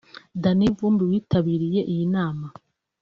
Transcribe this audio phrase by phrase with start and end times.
[0.41, 2.47] Danny Vumbi witabiriye iyi nama